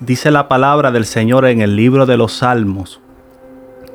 Dice 0.00 0.32
la 0.32 0.48
palabra 0.48 0.90
del 0.90 1.06
Señor 1.06 1.46
en 1.46 1.60
el 1.60 1.76
libro 1.76 2.04
de 2.04 2.16
los 2.16 2.38
Salmos, 2.38 3.00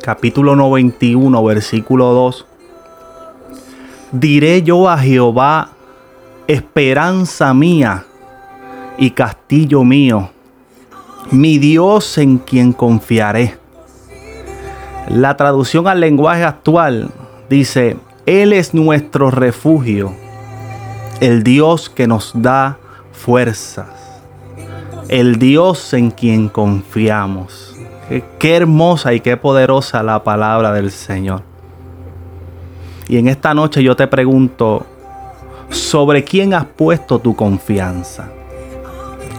capítulo 0.01 0.55
91, 0.55 1.43
versículo 1.43 2.13
2. 2.13 2.45
Diré 4.13 4.63
yo 4.63 4.89
a 4.89 4.97
Jehová, 4.97 5.71
esperanza 6.47 7.53
mía 7.53 8.05
y 8.97 9.11
castillo 9.11 9.83
mío, 9.83 10.29
mi 11.31 11.57
Dios 11.57 12.17
en 12.17 12.37
quien 12.37 12.71
confiaré. 12.71 13.57
La 15.09 15.35
traducción 15.35 15.85
al 15.85 15.99
lenguaje 15.99 16.45
actual 16.45 17.11
dice, 17.49 17.97
Él 18.25 18.53
es 18.53 18.73
nuestro 18.73 19.31
refugio, 19.31 20.13
el 21.19 21.43
Dios 21.43 21.89
que 21.89 22.07
nos 22.07 22.31
da 22.33 22.77
fuerzas, 23.11 23.98
el 25.09 25.39
Dios 25.39 25.93
en 25.93 26.11
quien 26.11 26.49
confiamos. 26.49 27.75
Qué, 28.39 28.55
hermosa 28.55 29.13
y 29.13 29.19
qué 29.19 29.37
poderosa 29.37 30.01
la 30.03 30.23
palabra 30.23 30.71
del 30.71 30.91
Señor. 30.91 31.41
Y 33.07 33.17
en 33.17 33.27
esta 33.27 33.53
noche 33.53 33.83
yo 33.83 33.95
te 33.95 34.07
pregunto, 34.07 34.85
¿sobre 35.69 36.23
quién 36.23 36.53
has 36.53 36.65
puesto 36.65 37.19
tu 37.19 37.35
confianza? 37.35 38.29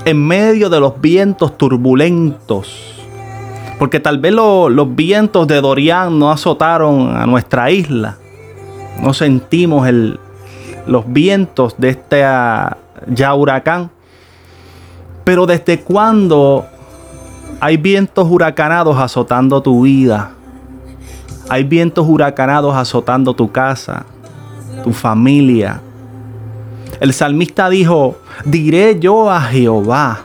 En 0.04 0.26
medio 0.26 0.68
de 0.70 0.80
los 0.80 1.00
vientos 1.00 1.56
turbulentos, 1.56 2.96
porque 3.78 4.00
tal 4.00 4.18
vez 4.18 4.32
los 4.32 4.96
vientos 4.96 5.46
de 5.46 5.60
Dorian 5.60 6.18
no 6.18 6.30
azotaron 6.30 7.16
a 7.16 7.26
nuestra 7.26 7.70
isla. 7.70 8.18
No 9.00 9.14
sentimos 9.14 9.88
los 10.86 11.12
vientos 11.12 11.74
de 11.78 11.90
este 11.90 12.20
ya 12.20 13.34
huracán. 13.34 13.90
Pero 15.30 15.46
desde 15.46 15.78
cuándo 15.78 16.66
hay 17.60 17.76
vientos 17.76 18.26
huracanados 18.28 18.98
azotando 18.98 19.62
tu 19.62 19.82
vida? 19.82 20.32
Hay 21.48 21.62
vientos 21.62 22.04
huracanados 22.08 22.74
azotando 22.74 23.32
tu 23.32 23.48
casa, 23.52 24.04
tu 24.82 24.92
familia. 24.92 25.80
El 26.98 27.12
salmista 27.12 27.70
dijo, 27.70 28.18
diré 28.44 28.98
yo 28.98 29.30
a 29.30 29.40
Jehová, 29.40 30.18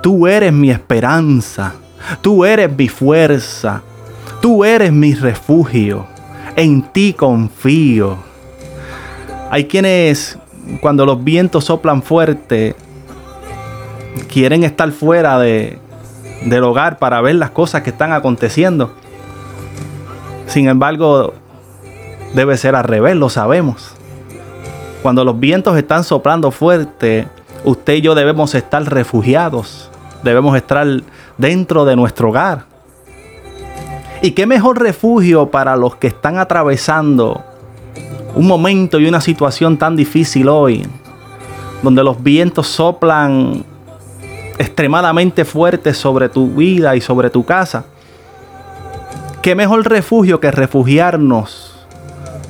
tú 0.00 0.28
eres 0.28 0.52
mi 0.52 0.70
esperanza 0.70 1.74
Tú 2.20 2.44
eres 2.44 2.70
mi 2.76 2.86
fuerza. 2.86 3.82
Tú 4.40 4.64
eres 4.64 4.92
mi 4.92 5.12
refugio. 5.12 6.06
En 6.54 6.82
ti 6.92 7.14
confío. 7.14 8.16
Hay 9.50 9.64
quienes 9.64 10.38
cuando 10.80 11.04
los 11.04 11.24
vientos 11.24 11.64
soplan 11.64 12.00
fuerte 12.00 12.76
quieren 14.28 14.64
estar 14.64 14.90
fuera 14.92 15.38
de, 15.38 15.78
del 16.44 16.64
hogar 16.64 16.98
para 16.98 17.20
ver 17.20 17.36
las 17.36 17.50
cosas 17.50 17.82
que 17.82 17.90
están 17.90 18.12
aconteciendo. 18.12 18.92
Sin 20.46 20.68
embargo, 20.68 21.34
debe 22.34 22.56
ser 22.56 22.74
al 22.74 22.84
revés, 22.84 23.16
lo 23.16 23.28
sabemos. 23.28 23.94
Cuando 25.02 25.24
los 25.24 25.38
vientos 25.38 25.76
están 25.76 26.04
soplando 26.04 26.50
fuerte, 26.50 27.26
usted 27.64 27.94
y 27.94 28.00
yo 28.02 28.14
debemos 28.14 28.54
estar 28.54 28.82
refugiados. 28.84 29.90
Debemos 30.22 30.56
estar 30.56 30.86
dentro 31.38 31.84
de 31.84 31.96
nuestro 31.96 32.28
hogar. 32.28 32.64
Y 34.22 34.32
qué 34.32 34.46
mejor 34.46 34.80
refugio 34.80 35.50
para 35.50 35.76
los 35.76 35.96
que 35.96 36.08
están 36.08 36.38
atravesando 36.38 37.42
un 38.34 38.46
momento 38.46 39.00
y 39.00 39.06
una 39.06 39.20
situación 39.20 39.78
tan 39.78 39.96
difícil 39.96 40.48
hoy, 40.48 40.86
donde 41.82 42.04
los 42.04 42.22
vientos 42.22 42.66
soplan 42.66 43.64
extremadamente 44.60 45.46
fuertes 45.46 45.96
sobre 45.96 46.28
tu 46.28 46.50
vida 46.50 46.94
y 46.94 47.00
sobre 47.00 47.30
tu 47.30 47.46
casa. 47.46 47.86
Qué 49.40 49.54
mejor 49.54 49.88
refugio 49.88 50.38
que 50.38 50.50
refugiarnos 50.50 51.86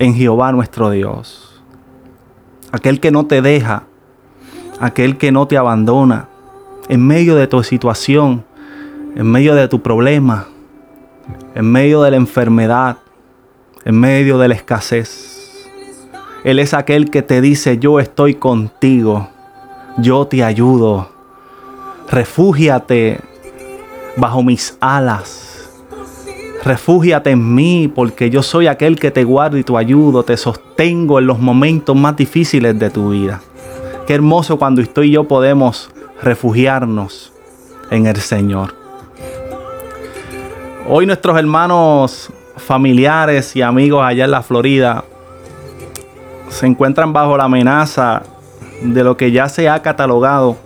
en 0.00 0.16
Jehová 0.16 0.50
nuestro 0.50 0.90
Dios. 0.90 1.62
Aquel 2.72 2.98
que 2.98 3.12
no 3.12 3.26
te 3.26 3.42
deja, 3.42 3.84
aquel 4.80 5.18
que 5.18 5.30
no 5.30 5.46
te 5.46 5.56
abandona 5.56 6.26
en 6.88 7.06
medio 7.06 7.36
de 7.36 7.46
tu 7.46 7.62
situación, 7.62 8.44
en 9.14 9.30
medio 9.30 9.54
de 9.54 9.68
tu 9.68 9.80
problema, 9.80 10.48
en 11.54 11.70
medio 11.70 12.02
de 12.02 12.10
la 12.10 12.16
enfermedad, 12.16 12.96
en 13.84 14.00
medio 14.00 14.36
de 14.38 14.48
la 14.48 14.54
escasez. 14.54 15.68
Él 16.42 16.58
es 16.58 16.74
aquel 16.74 17.08
que 17.08 17.22
te 17.22 17.40
dice, 17.40 17.78
yo 17.78 18.00
estoy 18.00 18.34
contigo, 18.34 19.28
yo 19.98 20.26
te 20.26 20.42
ayudo. 20.42 21.19
Refúgiate 22.10 23.20
bajo 24.16 24.42
mis 24.42 24.76
alas. 24.80 25.70
Refúgiate 26.64 27.30
en 27.30 27.54
mí 27.54 27.86
porque 27.86 28.30
yo 28.30 28.42
soy 28.42 28.66
aquel 28.66 28.98
que 28.98 29.12
te 29.12 29.22
guardo 29.22 29.56
y 29.56 29.62
te 29.62 29.76
ayudo, 29.76 30.24
te 30.24 30.36
sostengo 30.36 31.20
en 31.20 31.26
los 31.28 31.38
momentos 31.38 31.94
más 31.94 32.16
difíciles 32.16 32.76
de 32.78 32.90
tu 32.90 33.10
vida. 33.10 33.40
Qué 34.08 34.14
hermoso 34.14 34.58
cuando 34.58 34.82
estoy 34.82 35.12
yo 35.12 35.28
podemos 35.28 35.88
refugiarnos 36.20 37.32
en 37.90 38.06
el 38.06 38.16
Señor. 38.16 38.74
Hoy 40.88 41.06
nuestros 41.06 41.38
hermanos 41.38 42.28
familiares 42.56 43.54
y 43.54 43.62
amigos 43.62 44.04
allá 44.04 44.24
en 44.24 44.32
la 44.32 44.42
Florida 44.42 45.04
se 46.48 46.66
encuentran 46.66 47.12
bajo 47.12 47.36
la 47.36 47.44
amenaza 47.44 48.22
de 48.82 49.04
lo 49.04 49.16
que 49.16 49.30
ya 49.30 49.48
se 49.48 49.68
ha 49.68 49.80
catalogado 49.80 50.56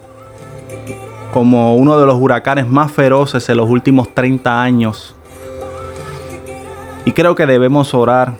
como 1.35 1.75
uno 1.75 1.99
de 1.99 2.07
los 2.07 2.15
huracanes 2.15 2.69
más 2.69 2.93
feroces 2.93 3.49
en 3.49 3.57
los 3.57 3.69
últimos 3.69 4.15
30 4.15 4.63
años. 4.63 5.17
Y 7.05 7.11
creo 7.11 7.35
que 7.35 7.45
debemos 7.45 7.93
orar, 7.93 8.35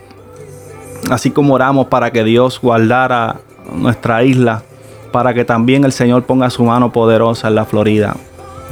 así 1.11 1.29
como 1.29 1.55
oramos 1.55 1.87
para 1.87 2.11
que 2.11 2.23
Dios 2.23 2.57
guardara 2.61 3.41
nuestra 3.75 4.23
isla, 4.23 4.63
para 5.11 5.33
que 5.33 5.43
también 5.43 5.83
el 5.83 5.91
Señor 5.91 6.23
ponga 6.23 6.49
su 6.49 6.63
mano 6.63 6.93
poderosa 6.93 7.49
en 7.49 7.55
la 7.55 7.65
Florida. 7.65 8.15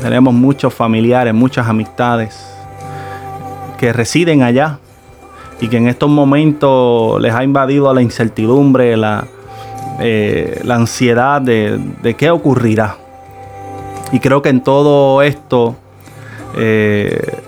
Tenemos 0.02 0.34
muchos 0.34 0.74
familiares, 0.74 1.34
muchas 1.34 1.68
amistades 1.68 2.50
que 3.78 3.92
residen 3.92 4.42
allá 4.42 4.80
y 5.60 5.68
que 5.68 5.76
en 5.76 5.90
estos 5.90 6.10
momentos 6.10 7.22
les 7.22 7.34
ha 7.34 7.44
invadido 7.44 7.94
la 7.94 8.02
incertidumbre, 8.02 8.96
la, 8.96 9.26
eh, 10.00 10.62
la 10.64 10.76
ansiedad 10.76 11.42
de, 11.42 11.78
de, 12.02 12.14
qué 12.14 12.32
ocurrirá. 12.32 13.03
Y 14.14 14.20
creo 14.20 14.42
que 14.42 14.50
en 14.50 14.62
todo 14.62 15.22
esto 15.24 15.76
eh, 16.56 17.42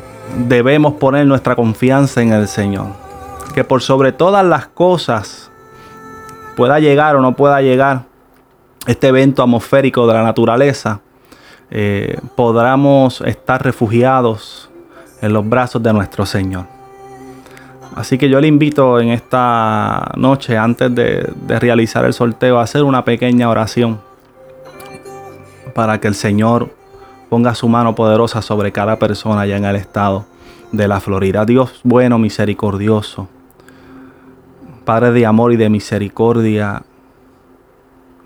debemos 0.47 0.95
poner 0.95 1.25
nuestra 1.27 1.55
confianza 1.55 2.21
en 2.23 2.33
el 2.33 2.47
Señor. 2.47 2.87
Que 3.53 3.63
por 3.63 3.81
sobre 3.83 4.11
todas 4.11 4.43
las 4.43 4.67
cosas 4.67 5.51
pueda 6.57 6.79
llegar 6.79 7.15
o 7.15 7.21
no 7.21 7.35
pueda 7.35 7.61
llegar 7.61 8.03
este 8.87 9.07
evento 9.07 9.43
atmosférico 9.43 10.07
de 10.07 10.13
la 10.15 10.23
naturaleza, 10.23 11.01
eh, 11.69 12.17
podamos 12.35 13.21
estar 13.21 13.63
refugiados 13.63 14.69
en 15.21 15.33
los 15.33 15.47
brazos 15.47 15.81
de 15.83 15.93
nuestro 15.93 16.25
Señor. 16.25 16.65
Así 17.95 18.17
que 18.17 18.27
yo 18.27 18.41
le 18.41 18.47
invito 18.47 18.99
en 18.99 19.09
esta 19.09 20.11
noche, 20.17 20.57
antes 20.57 20.93
de, 20.93 21.31
realizar 21.47 22.05
el 22.05 22.13
sorteo, 22.13 22.59
a 22.59 22.63
hacer 22.63 22.83
una 22.83 23.05
pequeña 23.05 23.49
oración 23.49 23.99
para 25.75 25.99
que 25.99 26.07
el 26.07 26.15
Señor 26.15 26.73
ponga 27.29 27.53
su 27.53 27.67
mano 27.67 27.95
poderosa 27.95 28.41
sobre 28.41 28.71
cada 28.71 28.97
persona 28.97 29.41
allá 29.41 29.57
en 29.57 29.65
el 29.65 29.75
estado 29.75 30.25
de 30.71 30.87
la 30.87 31.01
Florida. 31.01 31.43
Dios 31.45 31.81
bueno, 31.83 32.17
misericordioso, 32.17 33.27
Padre 34.85 35.11
de 35.11 35.25
amor 35.25 35.51
y 35.51 35.57
de 35.57 35.69
misericordia, 35.69 36.83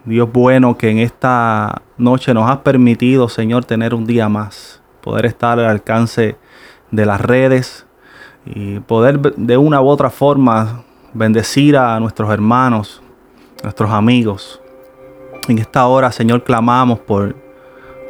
Dios 0.05 0.31
bueno 0.31 0.77
que 0.77 0.91
en 0.91 0.99
esta 0.99 1.81
noche 1.97 2.35
nos 2.35 2.47
has 2.47 2.57
permitido, 2.57 3.29
Señor, 3.29 3.65
tener 3.65 3.95
un 3.95 4.05
día 4.05 4.29
más, 4.29 4.79
poder 5.01 5.25
estar 5.25 5.59
al 5.59 5.65
alcance 5.65 6.37
de 6.91 7.05
las 7.07 7.19
redes 7.19 7.87
y 8.45 8.79
poder 8.81 9.21
de 9.21 9.57
una 9.57 9.81
u 9.81 9.87
otra 9.87 10.11
forma 10.11 10.83
bendecir 11.13 11.77
a 11.77 11.99
nuestros 11.99 12.29
hermanos, 12.31 13.01
nuestros 13.63 13.89
amigos. 13.89 14.61
En 15.49 15.57
esta 15.57 15.87
hora, 15.87 16.11
Señor, 16.11 16.43
clamamos 16.43 16.99
por 16.99 17.35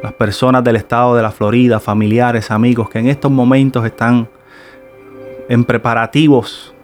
las 0.02 0.12
personas 0.12 0.62
del 0.62 0.76
estado 0.76 1.16
de 1.16 1.22
la 1.22 1.30
Florida, 1.30 1.80
familiares, 1.80 2.50
amigos, 2.50 2.90
que 2.90 2.98
en 2.98 3.08
estos 3.08 3.30
momentos 3.30 3.82
están 3.86 4.28
en 5.48 5.64
preparativos 5.64 6.74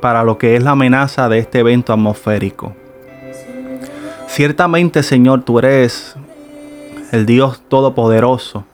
para 0.00 0.24
lo 0.24 0.36
que 0.36 0.56
es 0.56 0.64
la 0.64 0.72
amenaza 0.72 1.28
de 1.28 1.38
este 1.38 1.60
evento 1.60 1.92
atmosférico. 1.92 2.74
Ciertamente, 4.26 5.04
Señor, 5.04 5.42
tú 5.44 5.60
eres 5.60 6.16
el 7.12 7.24
Dios 7.24 7.62
Todopoderoso 7.68 8.64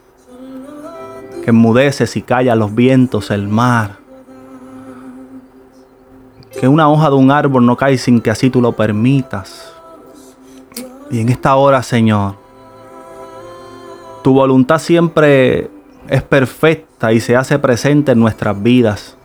que 1.45 1.51
enmudeces 1.51 2.17
y 2.17 2.23
calla 2.23 2.57
los 2.57 2.75
vientos, 2.75 3.31
el 3.31 3.47
mar. 3.47 3.99
Que 6.59 6.67
una 6.67 6.89
hoja 6.89 7.11
de 7.11 7.17
un 7.17 7.31
árbol 7.31 7.67
no 7.67 7.77
cae 7.77 7.99
sin 7.99 8.23
que 8.23 8.31
así 8.31 8.49
tú 8.49 8.63
lo 8.63 8.73
permitas. 8.73 9.76
Y 11.11 11.21
en 11.21 11.29
esta 11.29 11.55
hora, 11.57 11.83
Señor, 11.83 12.35
Tu 14.23 14.33
voluntad 14.33 14.81
siempre 14.81 15.71
es 16.09 16.23
perfecta 16.23 17.13
y 17.13 17.21
se 17.21 17.37
hace 17.37 17.61
presente 17.61 18.11
en 18.11 18.19
nuestras 18.19 18.61
vidas. 18.61 19.17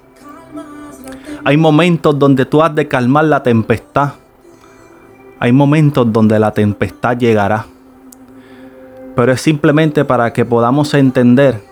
Hay 1.44 1.58
momentos 1.58 2.20
donde 2.20 2.46
tú 2.46 2.62
has 2.62 2.76
de 2.76 2.88
calmar 2.88 3.26
la 3.26 3.42
tempestad. 3.42 4.14
Hay 5.40 5.52
momentos 5.52 6.14
donde 6.14 6.38
la 6.38 6.52
tempestad 6.52 7.18
llegará. 7.18 7.66
Pero 9.16 9.32
es 9.32 9.42
simplemente 9.42 10.06
para 10.06 10.32
que 10.32 10.46
podamos 10.46 10.94
entender 10.94 11.64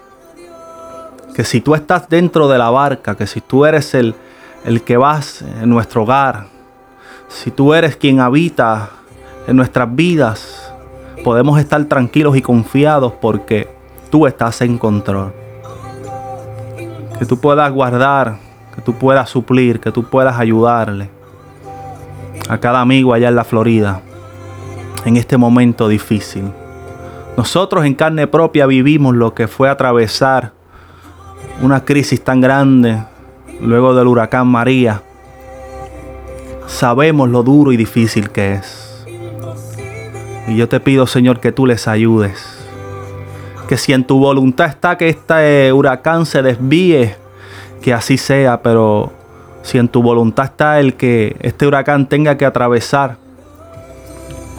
que 1.36 1.44
si 1.44 1.62
tú 1.62 1.76
estás 1.76 2.10
dentro 2.10 2.48
de 2.48 2.58
la 2.58 2.72
barca, 2.72 3.16
que 3.16 3.28
si 3.28 3.42
tú 3.42 3.64
eres 3.64 3.94
el, 3.94 4.16
el 4.66 4.82
que 4.82 4.98
vas 4.98 5.44
en 5.44 5.70
nuestro 5.70 6.02
hogar, 6.02 6.48
si 7.28 7.52
tú 7.52 7.76
eres 7.76 7.96
quien 7.96 8.20
habita 8.20 8.90
en 9.50 9.56
nuestras 9.56 9.96
vidas, 9.96 10.72
podemos 11.24 11.60
estar 11.60 11.84
tranquilos 11.86 12.38
y 12.38 12.42
confiados 12.44 13.14
porque 13.20 13.68
tú 14.12 14.28
estás 14.28 14.62
en 14.62 14.78
control. 14.78 15.34
Que 17.18 17.26
tú 17.26 17.40
puedas 17.40 17.72
guardar, 17.72 18.38
que 18.76 18.82
tú 18.84 18.94
puedas 18.94 19.28
suplir, 19.28 19.80
que 19.80 19.92
tú 19.92 20.04
puedas 20.04 20.38
ayudarle 20.38 21.10
a 22.48 22.60
cada 22.60 22.80
amigo 22.80 23.12
allá 23.12 23.30
en 23.30 23.36
la 23.36 23.44
Florida 23.44 24.02
en 25.04 25.18
este 25.18 25.36
momento 25.36 25.88
difícil. 25.88 26.44
Nosotros 27.36 27.86
en 27.86 27.96
carne 27.96 28.28
propia 28.28 28.68
vivimos 28.68 29.16
lo 29.16 29.34
que 29.34 29.48
fue 29.48 29.68
atravesar 29.68 30.54
una 31.64 31.86
crisis 31.86 32.24
tan 32.24 32.40
grande 32.40 33.04
luego 33.62 33.96
del 33.96 34.06
huracán 34.06 34.48
María. 34.48 35.02
Sabemos 36.68 37.30
lo 37.30 37.42
duro 37.42 37.72
y 37.72 37.78
difícil 37.78 38.30
que 38.30 38.54
es. 38.54 38.79
Y 40.50 40.58
yo 40.58 40.68
te 40.68 40.80
pido, 40.80 41.08
Señor, 41.08 41.40
que 41.40 41.52
tú 41.52 41.66
les 41.66 41.88
ayudes 41.88 42.60
que 43.70 43.78
si 43.78 43.94
en 43.94 44.04
tu 44.04 44.18
voluntad 44.18 44.66
está 44.66 44.98
que 44.98 45.10
este 45.10 45.72
huracán 45.72 46.26
se 46.26 46.42
desvíe, 46.42 47.16
que 47.84 47.94
así 47.94 48.18
sea, 48.18 48.64
pero 48.64 49.14
si 49.62 49.78
en 49.78 49.88
tu 49.88 50.02
voluntad 50.02 50.46
está 50.46 50.80
el 50.80 50.96
que 50.96 51.36
este 51.42 51.68
huracán 51.68 52.10
tenga 52.10 52.36
que 52.36 52.48
atravesar 52.48 53.18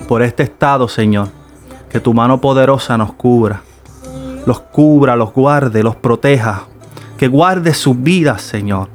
por 0.06 0.22
este 0.22 0.44
estado, 0.44 0.86
Señor, 0.86 1.26
que 1.90 1.98
tu 1.98 2.14
mano 2.14 2.40
poderosa 2.40 2.96
nos 2.96 3.12
cubra, 3.12 3.62
los 4.46 4.60
cubra, 4.60 5.16
los 5.16 5.32
guarde, 5.32 5.82
los 5.82 5.96
proteja, 5.96 6.66
que 7.18 7.26
guarde 7.26 7.74
sus 7.74 8.00
vidas, 8.00 8.42
Señor. 8.42 8.86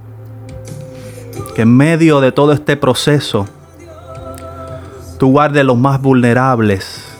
Que 1.58 1.64
en 1.64 1.76
medio 1.76 2.22
de 2.22 2.32
todo 2.32 2.54
este 2.54 2.78
proceso, 2.78 3.50
tú 5.18 5.32
guardes 5.32 5.64
los 5.66 5.78
más 5.78 6.02
vulnerables, 6.02 7.18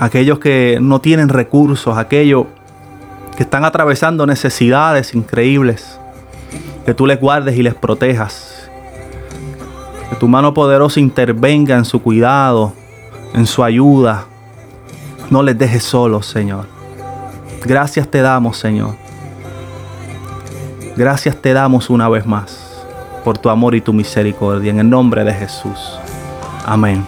aquellos 0.00 0.38
que 0.38 0.78
no 0.80 1.00
tienen 1.00 1.28
recursos, 1.28 1.96
aquellos 1.96 2.46
que 3.36 3.42
están 3.42 3.64
atravesando 3.64 4.26
necesidades 4.26 5.14
increíbles, 5.14 5.98
que 6.86 6.94
tú 6.94 7.06
les 7.06 7.20
guardes 7.20 7.56
y 7.56 7.62
les 7.62 7.74
protejas. 7.74 8.70
Que 10.10 10.16
tu 10.16 10.28
mano 10.28 10.54
poderosa 10.54 11.00
intervenga 11.00 11.76
en 11.76 11.84
su 11.84 12.00
cuidado, 12.02 12.72
en 13.32 13.46
su 13.46 13.64
ayuda. 13.64 14.26
No 15.30 15.42
les 15.42 15.58
dejes 15.58 15.82
solos, 15.82 16.26
Señor. 16.26 16.66
Gracias 17.64 18.08
te 18.08 18.20
damos, 18.20 18.58
Señor. 18.58 18.94
Gracias 20.96 21.36
te 21.36 21.52
damos 21.52 21.90
una 21.90 22.08
vez 22.08 22.26
más 22.26 22.86
por 23.24 23.38
tu 23.38 23.48
amor 23.48 23.74
y 23.74 23.80
tu 23.80 23.92
misericordia. 23.92 24.70
En 24.70 24.78
el 24.78 24.90
nombre 24.90 25.24
de 25.24 25.32
Jesús. 25.32 25.98
Amén. 26.64 27.06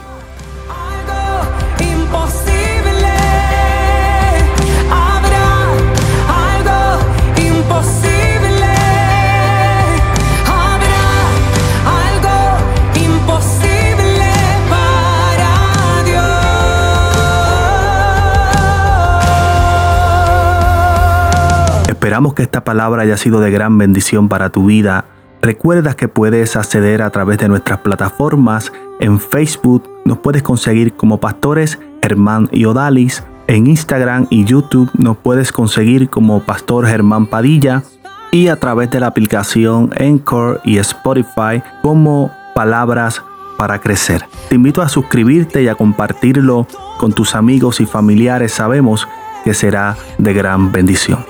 Esperamos 21.89 22.35
que 22.35 22.45
esta 22.45 22.63
palabra 22.63 23.03
haya 23.03 23.17
sido 23.17 23.41
de 23.41 23.51
gran 23.51 23.79
bendición 23.79 24.29
para 24.29 24.51
tu 24.51 24.67
vida. 24.67 25.07
Recuerda 25.47 25.95
que 25.95 26.09
puedes 26.09 26.57
acceder 26.57 27.03
a 27.03 27.11
través 27.11 27.39
de 27.39 27.47
nuestras 27.47 27.79
plataformas. 27.79 28.73
En 28.99 29.21
Facebook 29.21 29.89
nos 30.05 30.19
puedes 30.19 30.43
conseguir 30.43 30.95
como 30.95 31.21
pastores 31.21 31.79
Germán 32.03 32.49
y 32.51 32.65
Odalis. 32.65 33.23
En 33.47 33.69
Instagram 33.69 34.27
y 34.29 34.45
YouTube 34.45 34.91
nos 34.95 35.19
puedes 35.19 35.53
conseguir 35.53 36.11
como 36.11 36.41
Pastor 36.41 36.89
Germán 36.89 37.27
Padilla. 37.29 37.85
Y 38.33 38.49
a 38.49 38.57
través 38.57 38.91
de 38.91 38.99
la 38.99 39.07
aplicación 39.07 39.93
Encore 39.99 40.59
y 40.65 40.79
Spotify 40.79 41.63
como 41.81 42.33
Palabras 42.53 43.23
para 43.57 43.79
Crecer. 43.79 44.27
Te 44.49 44.57
invito 44.57 44.83
a 44.83 44.89
suscribirte 44.89 45.63
y 45.63 45.69
a 45.69 45.77
compartirlo 45.77 46.67
con 46.99 47.13
tus 47.13 47.37
amigos 47.37 47.81
y 47.81 47.87
familiares. 47.87 48.51
Sabemos 48.51 49.07
que 49.45 49.55
será 49.55 49.97
de 50.19 50.35
gran 50.35 50.73
bendición. 50.73 51.25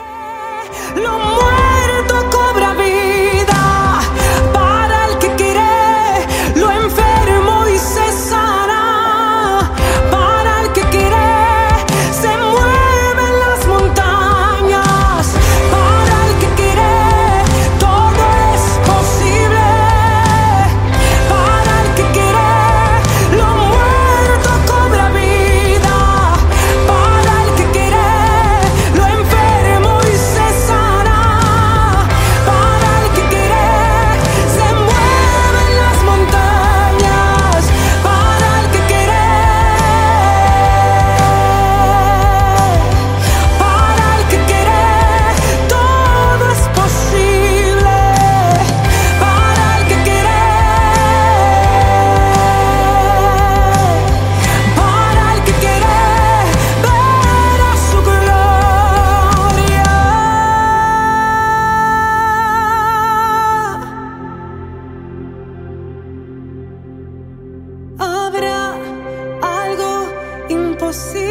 see 70.96 71.25